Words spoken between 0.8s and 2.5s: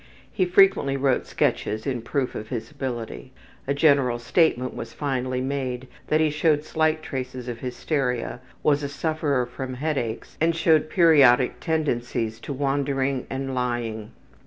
wrote sketches in proof of